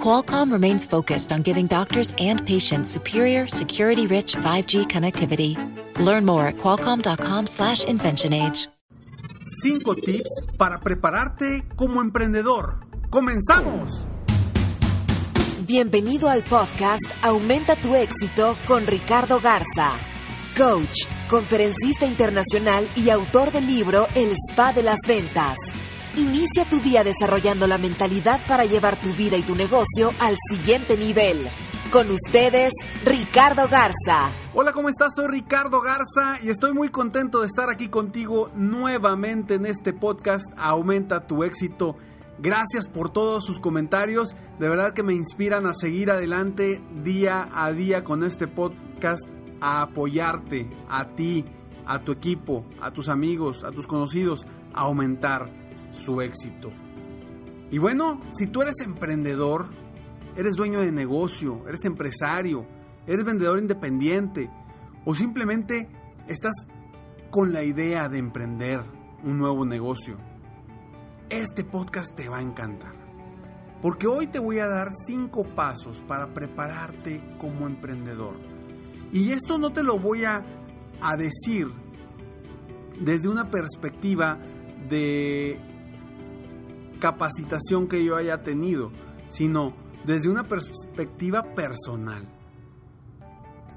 [0.00, 5.56] Qualcomm remains focused on giving doctors and patients superior, security-rich 5G connectivity.
[5.98, 8.68] Learn more at qualcomm.com/inventionage.
[9.62, 12.80] Cinco tips para prepararte como emprendedor.
[13.10, 14.06] ¡Comenzamos!
[15.66, 19.92] Bienvenido al podcast Aumenta tu éxito con Ricardo Garza,
[20.56, 25.56] coach, conferencista internacional y autor del libro El Spa de las Ventas.
[26.16, 30.96] Inicia tu día desarrollando la mentalidad para llevar tu vida y tu negocio al siguiente
[30.96, 31.36] nivel.
[31.92, 32.72] Con ustedes,
[33.04, 34.30] Ricardo Garza.
[34.54, 35.14] Hola, ¿cómo estás?
[35.14, 40.46] Soy Ricardo Garza y estoy muy contento de estar aquí contigo nuevamente en este podcast
[40.56, 41.98] Aumenta tu éxito.
[42.38, 47.72] Gracias por todos sus comentarios, de verdad que me inspiran a seguir adelante día a
[47.72, 49.22] día con este podcast,
[49.60, 51.44] a apoyarte, a ti,
[51.84, 56.70] a tu equipo, a tus amigos, a tus conocidos, a aumentar su éxito.
[57.70, 59.68] Y bueno, si tú eres emprendedor,
[60.36, 62.66] eres dueño de negocio, eres empresario,
[63.06, 64.50] eres vendedor independiente
[65.04, 65.88] o simplemente
[66.28, 66.52] estás
[67.30, 68.80] con la idea de emprender
[69.24, 70.16] un nuevo negocio,
[71.28, 72.94] este podcast te va a encantar.
[73.82, 78.36] Porque hoy te voy a dar cinco pasos para prepararte como emprendedor.
[79.12, 80.42] Y esto no te lo voy a,
[81.00, 81.68] a decir
[82.98, 84.38] desde una perspectiva
[84.88, 85.60] de
[87.06, 88.90] capacitación que yo haya tenido,
[89.28, 92.26] sino desde una perspectiva personal.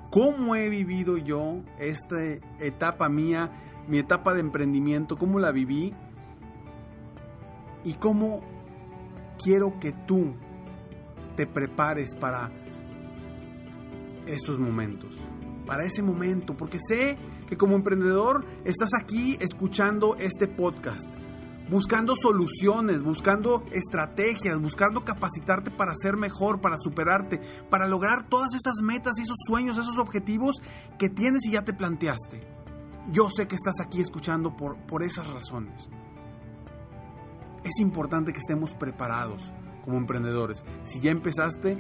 [0.10, 2.16] ¿Cómo he vivido yo esta
[2.60, 3.52] etapa mía,
[3.88, 5.94] mi etapa de emprendimiento, cómo la viví?
[7.84, 8.42] Y cómo
[9.38, 10.34] quiero que tú
[11.36, 12.50] te prepares para
[14.26, 15.16] estos momentos,
[15.68, 17.16] para ese momento, porque sé
[17.48, 21.06] que como emprendedor estás aquí escuchando este podcast
[21.70, 28.82] buscando soluciones, buscando estrategias, buscando capacitarte para ser mejor, para superarte, para lograr todas esas
[28.82, 30.62] metas, esos sueños, esos objetivos
[30.98, 32.42] que tienes y ya te planteaste.
[33.12, 35.90] Yo sé que estás aquí escuchando por, por esas razones.
[37.64, 39.54] Es importante que estemos preparados
[39.84, 40.66] como emprendedores.
[40.84, 41.78] Si ya empezaste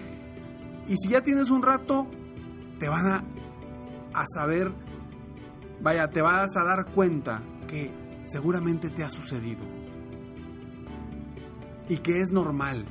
[0.88, 2.08] y si ya tienes un rato,
[2.80, 3.24] te van a,
[4.14, 4.72] a saber,
[5.82, 7.92] vaya, te vas a dar cuenta que
[8.26, 9.79] seguramente te ha sucedido
[11.90, 12.86] y que es normal.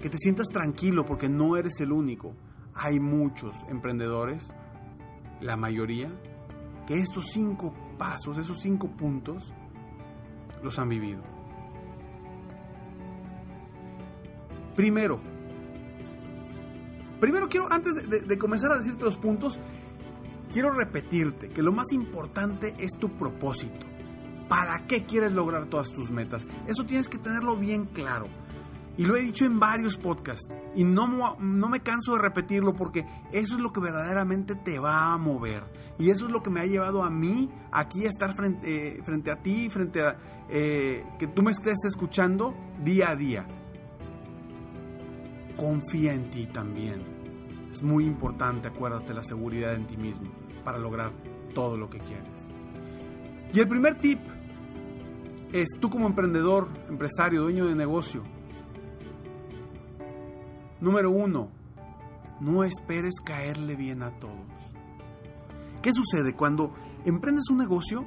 [0.00, 2.34] Que te sientas tranquilo porque no eres el único.
[2.74, 4.52] Hay muchos emprendedores,
[5.40, 6.10] la mayoría,
[6.86, 9.54] que estos cinco pasos, esos cinco puntos,
[10.62, 11.22] los han vivido.
[14.74, 15.20] Primero,
[17.20, 19.60] primero quiero, antes de, de comenzar a decirte los puntos,
[20.50, 23.86] quiero repetirte que lo más importante es tu propósito.
[24.52, 26.46] ¿Para qué quieres lograr todas tus metas?
[26.66, 28.26] Eso tienes que tenerlo bien claro.
[28.98, 30.54] Y lo he dicho en varios podcasts.
[30.76, 35.14] Y no, no me canso de repetirlo porque eso es lo que verdaderamente te va
[35.14, 35.64] a mover.
[35.98, 39.02] Y eso es lo que me ha llevado a mí aquí a estar frente, eh,
[39.02, 40.18] frente a ti, frente a
[40.50, 43.46] eh, que tú me estés escuchando día a día.
[45.56, 47.00] Confía en ti también.
[47.70, 50.30] Es muy importante, acuérdate, la seguridad en ti mismo
[50.62, 51.10] para lograr
[51.54, 52.52] todo lo que quieres.
[53.54, 54.18] Y el primer tip
[55.52, 58.22] es tú como emprendedor, empresario, dueño de negocio.
[60.80, 61.50] Número uno,
[62.40, 64.34] no esperes caerle bien a todos.
[65.82, 66.72] ¿Qué sucede cuando
[67.04, 68.04] emprendes un negocio?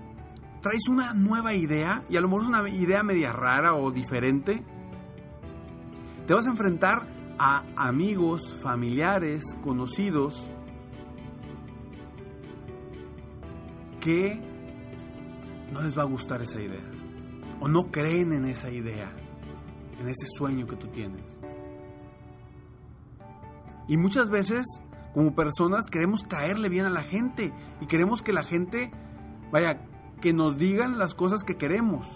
[0.61, 4.63] Traes una nueva idea y a lo mejor es una idea media rara o diferente.
[6.25, 7.07] Te vas a enfrentar
[7.37, 10.49] a amigos, familiares, conocidos
[13.99, 14.41] que
[15.71, 16.94] no les va a gustar esa idea
[17.59, 19.11] o no creen en esa idea,
[19.99, 21.39] en ese sueño que tú tienes.
[23.87, 24.65] Y muchas veces,
[25.13, 28.91] como personas, queremos caerle bien a la gente y queremos que la gente,
[29.51, 29.81] vaya,
[30.21, 32.07] que nos digan las cosas que queremos.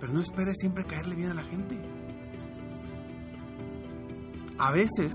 [0.00, 1.78] Pero no esperes siempre caerle bien a la gente.
[4.58, 5.12] A veces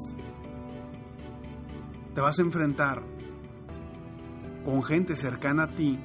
[2.14, 3.04] te vas a enfrentar
[4.64, 6.00] con gente cercana a ti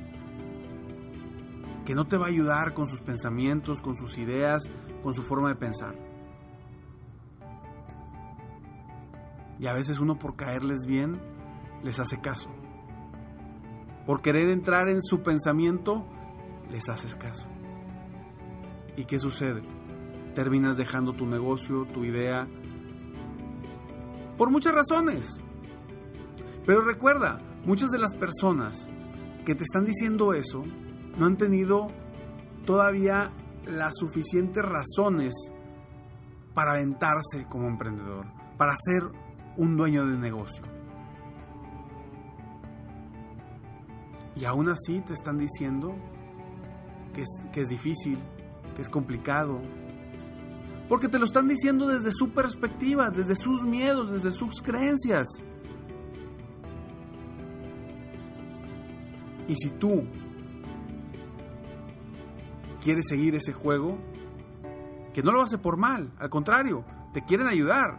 [1.87, 4.71] que no te va a ayudar con sus pensamientos, con sus ideas,
[5.03, 5.94] con su forma de pensar.
[9.59, 11.19] Y a veces uno por caerles bien
[11.83, 12.50] les hace caso.
[14.05, 16.06] por querer entrar en su pensamiento,
[16.71, 17.49] les haces caso.
[18.97, 19.62] ¿Y qué sucede?
[20.33, 22.47] Terminas dejando tu negocio, tu idea,
[24.38, 25.41] por muchas razones.
[26.65, 28.88] Pero recuerda, muchas de las personas
[29.44, 30.62] que te están diciendo eso
[31.16, 31.88] no han tenido
[32.64, 33.32] todavía
[33.66, 35.34] las suficientes razones
[36.54, 38.26] para aventarse como emprendedor,
[38.56, 39.10] para ser
[39.56, 40.64] un dueño de negocio.
[44.34, 45.94] Y aún así te están diciendo
[47.14, 48.18] que es, que es difícil,
[48.74, 49.60] que es complicado.
[50.88, 55.26] Porque te lo están diciendo desde su perspectiva, desde sus miedos, desde sus creencias.
[59.48, 60.04] Y si tú
[62.87, 63.99] quieres seguir ese juego,
[65.12, 67.99] que no lo hace por mal, al contrario, te quieren ayudar,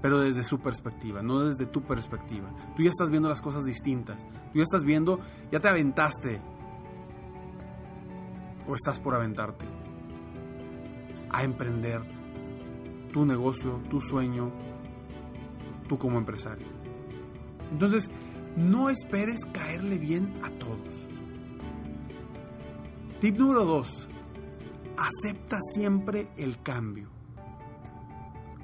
[0.00, 2.48] pero desde su perspectiva, no desde tu perspectiva.
[2.74, 5.20] Tú ya estás viendo las cosas distintas, tú ya estás viendo,
[5.50, 6.40] ya te aventaste
[8.66, 9.66] o estás por aventarte
[11.28, 12.00] a emprender
[13.12, 14.50] tu negocio, tu sueño,
[15.90, 16.68] tú como empresario.
[17.70, 18.10] Entonces,
[18.56, 21.06] no esperes caerle bien a todos.
[23.20, 24.08] Tip número 2.
[25.02, 27.10] Acepta siempre el cambio.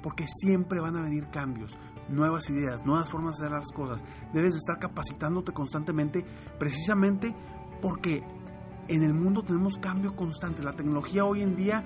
[0.01, 1.77] Porque siempre van a venir cambios,
[2.07, 4.01] nuevas ideas, nuevas formas de hacer las cosas.
[4.33, 6.23] Debes de estar capacitándote constantemente
[6.57, 7.35] precisamente
[7.81, 8.23] porque
[8.87, 10.63] en el mundo tenemos cambio constante.
[10.63, 11.83] La tecnología hoy en día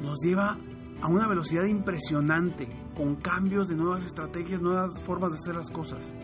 [0.00, 0.56] nos lleva
[1.02, 6.14] a una velocidad impresionante, con cambios de nuevas estrategias, nuevas formas de hacer las cosas.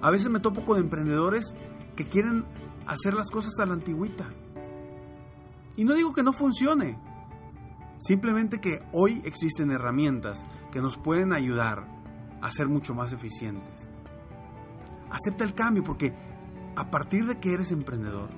[0.00, 1.54] A veces me topo con emprendedores
[1.96, 2.46] que quieren
[2.88, 4.26] hacer las cosas a la antigüita.
[5.76, 6.98] Y no digo que no funcione,
[7.98, 11.86] simplemente que hoy existen herramientas que nos pueden ayudar
[12.40, 13.88] a ser mucho más eficientes.
[15.10, 16.14] Acepta el cambio porque
[16.74, 18.30] a partir de que eres emprendedor,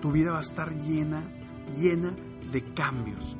[0.00, 1.22] tu vida va a estar llena,
[1.76, 2.14] llena
[2.50, 3.36] de cambios.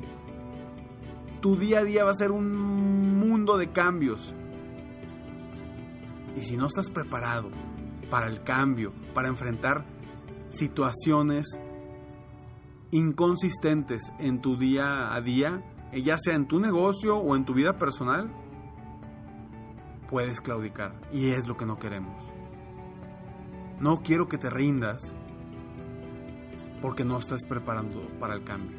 [1.41, 4.33] Tu día a día va a ser un mundo de cambios.
[6.35, 7.49] Y si no estás preparado
[8.09, 9.94] para el cambio, para enfrentar
[10.55, 11.59] situaciones
[12.91, 17.53] inconsistentes en tu día a día, eh, ya sea en tu negocio o en tu
[17.53, 18.31] vida personal,
[20.09, 20.99] puedes claudicar.
[21.11, 22.23] Y es lo que no queremos.
[23.79, 25.13] No quiero que te rindas
[26.81, 28.77] porque no estás preparando para el cambio.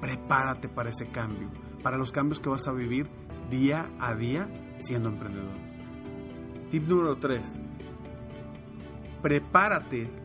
[0.00, 1.48] Prepárate para ese cambio,
[1.82, 3.08] para los cambios que vas a vivir
[3.50, 4.48] día a día
[4.78, 5.54] siendo emprendedor.
[6.70, 7.60] Tip número 3.
[9.22, 10.21] Prepárate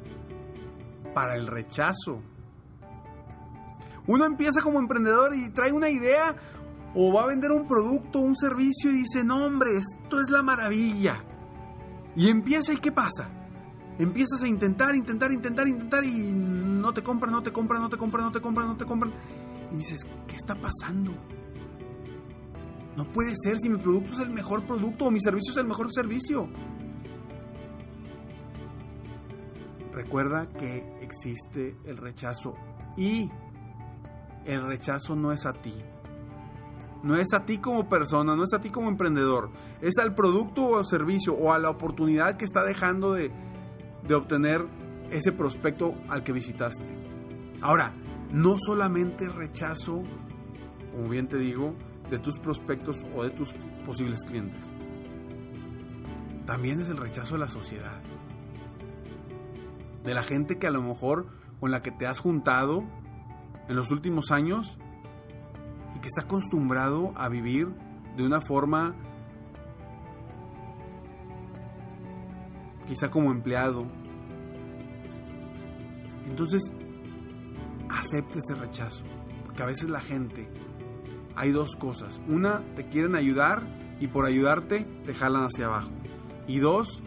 [1.18, 2.22] para el rechazo.
[4.06, 6.36] Uno empieza como emprendedor y trae una idea
[6.94, 10.44] o va a vender un producto, un servicio y dice, no hombre, esto es la
[10.44, 11.24] maravilla.
[12.16, 13.30] Y empieza y ¿qué pasa?
[13.98, 17.98] Empiezas a intentar, intentar, intentar, intentar y no te compran, no te compran, no te
[17.98, 19.12] compran, no te compran, no te compran
[19.72, 21.14] y dices, ¿qué está pasando?
[22.96, 25.66] No puede ser si mi producto es el mejor producto o mi servicio es el
[25.66, 26.48] mejor servicio.
[29.98, 32.54] Recuerda que existe el rechazo
[32.98, 33.32] y
[34.46, 35.74] el rechazo no es a ti.
[37.02, 39.50] No es a ti como persona, no es a ti como emprendedor.
[39.82, 43.32] Es al producto o servicio o a la oportunidad que está dejando de,
[44.08, 44.68] de obtener
[45.10, 46.86] ese prospecto al que visitaste.
[47.62, 47.96] Ahora,
[48.32, 50.04] no solamente rechazo,
[50.92, 51.74] como bien te digo,
[52.08, 53.52] de tus prospectos o de tus
[53.84, 54.64] posibles clientes.
[56.46, 58.00] También es el rechazo de la sociedad.
[60.08, 61.28] De la gente que a lo mejor
[61.60, 62.86] con la que te has juntado
[63.68, 64.80] en los últimos años
[65.98, 67.68] y que está acostumbrado a vivir
[68.16, 68.96] de una forma
[72.88, 73.86] quizá como empleado.
[76.26, 76.72] Entonces,
[77.90, 79.04] acepte ese rechazo.
[79.44, 80.50] Porque a veces la gente,
[81.36, 82.22] hay dos cosas.
[82.30, 83.68] Una, te quieren ayudar
[84.00, 85.92] y por ayudarte te jalan hacia abajo.
[86.48, 87.04] Y dos,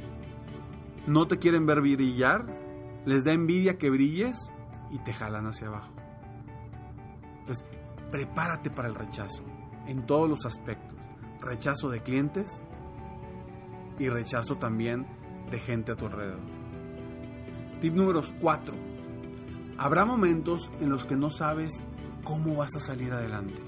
[1.07, 2.60] no te quieren ver brillar,
[3.05, 4.53] les da envidia que brilles
[4.91, 5.93] y te jalan hacia abajo.
[7.41, 7.65] Entonces,
[8.11, 9.45] prepárate para el rechazo
[9.87, 10.99] en todos los aspectos.
[11.41, 12.65] Rechazo de clientes
[13.99, 15.07] y rechazo también
[15.51, 16.41] de gente a tu alrededor.
[17.81, 18.91] Tip número 4
[19.81, 21.83] Habrá momentos en los que no sabes
[22.23, 23.63] cómo vas a salir adelante.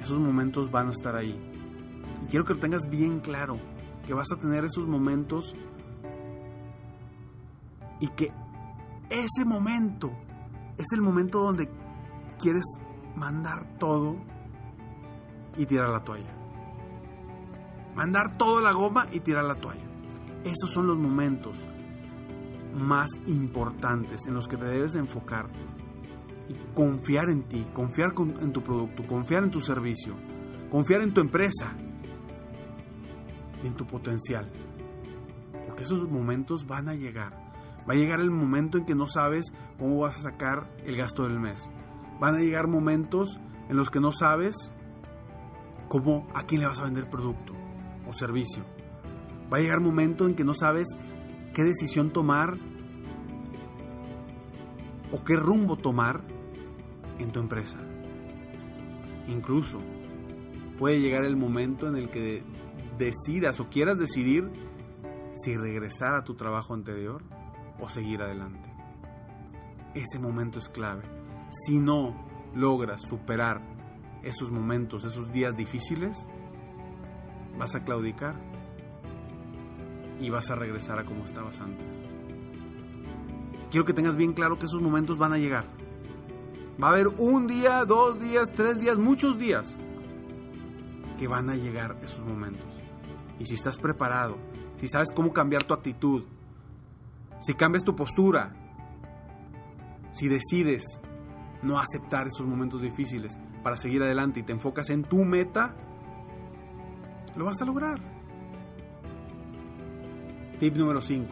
[0.00, 1.38] Esos momentos van a estar ahí.
[2.24, 3.60] Y quiero que lo tengas bien claro,
[4.04, 5.54] que vas a tener esos momentos
[8.00, 8.32] y que
[9.10, 10.12] ese momento
[10.76, 11.70] es el momento donde
[12.38, 12.64] quieres
[13.14, 14.16] mandar todo
[15.56, 16.34] y tirar la toalla.
[17.94, 19.86] mandar toda la goma y tirar la toalla.
[20.44, 21.56] Esos son los momentos
[22.74, 25.48] más importantes en los que te debes enfocar
[26.46, 30.14] y confiar en ti, confiar en tu producto, confiar en tu servicio,
[30.70, 31.74] confiar en tu empresa
[33.64, 34.50] en tu potencial.
[35.66, 37.45] Porque esos momentos van a llegar.
[37.88, 41.22] Va a llegar el momento en que no sabes cómo vas a sacar el gasto
[41.22, 41.70] del mes.
[42.20, 44.72] Van a llegar momentos en los que no sabes
[45.88, 47.52] cómo a quién le vas a vender producto
[48.06, 48.64] o servicio.
[49.52, 50.88] Va a llegar momento en que no sabes
[51.54, 52.58] qué decisión tomar
[55.12, 56.22] o qué rumbo tomar
[57.18, 57.78] en tu empresa.
[59.28, 59.78] Incluso
[60.78, 62.42] puede llegar el momento en el que
[62.98, 64.50] decidas o quieras decidir
[65.34, 67.22] si regresar a tu trabajo anterior
[67.80, 68.70] o seguir adelante.
[69.94, 71.02] Ese momento es clave.
[71.50, 72.14] Si no
[72.54, 73.62] logras superar
[74.22, 76.26] esos momentos, esos días difíciles,
[77.58, 78.36] vas a claudicar
[80.20, 82.00] y vas a regresar a como estabas antes.
[83.70, 85.64] Quiero que tengas bien claro que esos momentos van a llegar.
[86.82, 89.76] Va a haber un día, dos días, tres días, muchos días
[91.18, 92.80] que van a llegar esos momentos.
[93.38, 94.36] Y si estás preparado,
[94.76, 96.24] si sabes cómo cambiar tu actitud,
[97.40, 98.54] si cambias tu postura,
[100.10, 101.00] si decides
[101.62, 105.76] no aceptar esos momentos difíciles para seguir adelante y te enfocas en tu meta,
[107.36, 107.98] lo vas a lograr.
[110.58, 111.26] Tip número 5.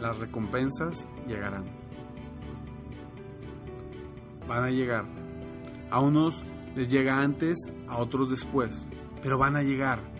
[0.00, 1.64] Las recompensas llegarán.
[4.48, 5.04] Van a llegar.
[5.90, 8.88] A unos les llega antes, a otros después,
[9.22, 10.13] pero van a llegar.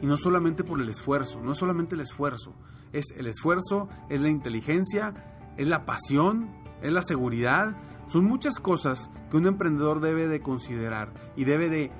[0.00, 2.54] Y no solamente por el esfuerzo, no es solamente el esfuerzo,
[2.92, 5.12] es el esfuerzo, es la inteligencia,
[5.56, 6.50] es la pasión,
[6.82, 7.76] es la seguridad,
[8.06, 11.90] son muchas cosas que un emprendedor debe de considerar y debe de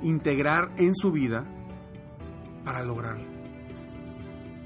[0.00, 1.44] integrar en su vida
[2.64, 3.18] para lograr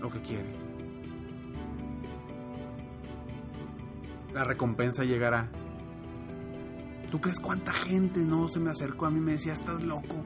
[0.01, 0.67] lo que quiere.
[4.33, 5.51] La recompensa llegará.
[7.11, 10.25] ¿Tú crees cuánta gente no se me acercó a mí y me decía, estás loco?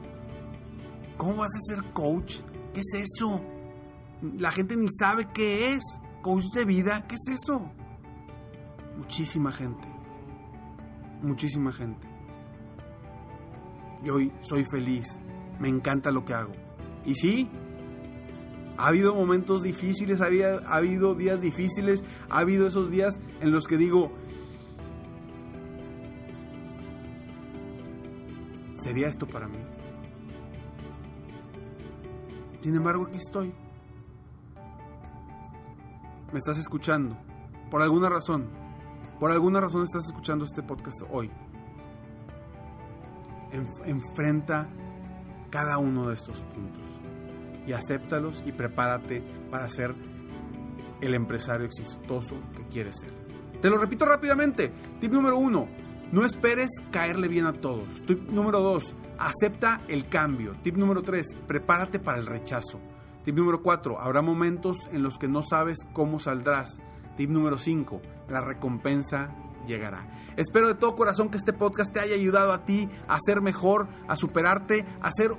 [1.21, 2.37] ¿Cómo vas a ser coach?
[2.73, 3.39] ¿Qué es eso?
[4.39, 5.83] La gente ni sabe qué es.
[6.23, 7.71] Coach de vida, ¿qué es eso?
[8.97, 9.87] Muchísima gente.
[11.21, 12.07] Muchísima gente.
[14.03, 15.19] Y hoy soy feliz.
[15.59, 16.53] Me encanta lo que hago.
[17.05, 17.47] Y sí,
[18.79, 23.67] ha habido momentos difíciles, había, ha habido días difíciles, ha habido esos días en los
[23.67, 24.11] que digo,
[28.73, 29.59] ¿sería esto para mí?
[32.61, 33.53] Sin embargo, aquí estoy.
[36.31, 37.17] Me estás escuchando.
[37.69, 38.47] Por alguna razón.
[39.19, 41.29] Por alguna razón estás escuchando este podcast hoy
[43.85, 44.67] enfrenta
[45.49, 46.99] cada uno de estos puntos
[47.67, 49.93] y acéptalos y prepárate para ser
[51.01, 53.11] el empresario exitoso que quieres ser.
[53.61, 54.71] Te lo repito rápidamente.
[54.99, 55.67] Tip número uno,
[56.11, 57.87] no esperes caerle bien a todos.
[58.05, 60.55] Tip número dos, acepta el cambio.
[60.61, 62.79] Tip número tres, prepárate para el rechazo.
[63.23, 66.81] Tip número cuatro, habrá momentos en los que no sabes cómo saldrás.
[67.15, 69.35] Tip número cinco, la recompensa
[69.67, 70.07] llegará.
[70.37, 73.87] Espero de todo corazón que este podcast te haya ayudado a ti a ser mejor,
[74.07, 75.31] a superarte, a ser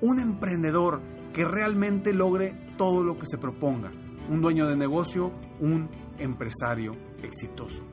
[0.00, 1.02] un emprendedor
[1.34, 3.90] que realmente logre todo lo que se proponga.
[4.28, 7.89] Un dueño de negocio, un empresario exitoso.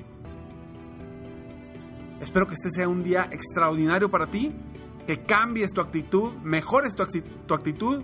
[2.21, 4.53] Espero que este sea un día extraordinario para ti,
[5.05, 7.05] que cambies tu actitud, mejores tu,
[7.45, 8.03] tu actitud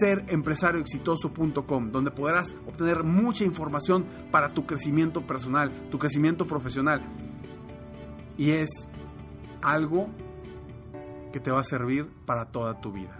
[0.00, 7.02] serempresarioexitoso.com, donde podrás obtener mucha información para tu crecimiento personal, tu crecimiento profesional.
[8.36, 8.88] Y es
[9.62, 10.08] algo
[11.32, 13.16] que te va a servir para toda tu vida.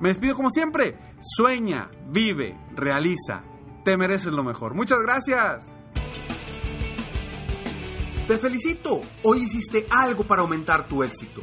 [0.00, 0.98] Me despido como siempre.
[1.20, 3.42] Sueña, vive, realiza.
[3.84, 4.74] Te mereces lo mejor.
[4.74, 5.64] Muchas gracias.
[8.26, 9.00] Te felicito.
[9.24, 11.42] Hoy hiciste algo para aumentar tu éxito.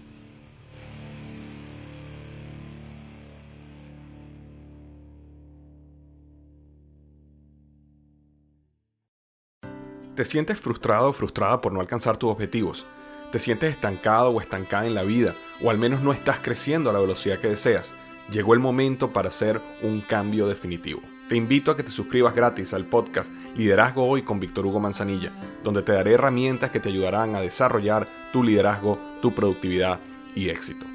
[10.15, 12.87] ¿Te sientes frustrado o frustrada por no alcanzar tus objetivos?
[13.31, 15.35] ¿Te sientes estancado o estancada en la vida?
[15.61, 17.93] ¿O al menos no estás creciendo a la velocidad que deseas?
[18.31, 21.03] Llegó el momento para hacer un cambio definitivo.
[21.27, 25.33] Te invito a que te suscribas gratis al podcast Liderazgo Hoy con Víctor Hugo Manzanilla,
[25.61, 29.99] donde te daré herramientas que te ayudarán a desarrollar tu liderazgo, tu productividad
[30.35, 30.85] y éxito.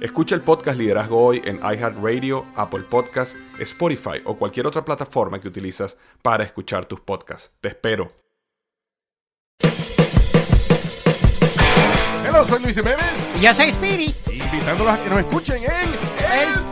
[0.00, 5.48] Escucha el podcast Liderazgo Hoy en iHeartRadio, Apple Podcasts, Spotify o cualquier otra plataforma que
[5.48, 7.52] utilizas para escuchar tus podcasts.
[7.60, 8.10] Te espero.
[12.26, 13.30] Hola, soy Luis Jiménez.
[13.38, 14.16] Y yo soy Spirit.
[14.26, 16.71] Invitándolos a que nos escuchen en El Podcast.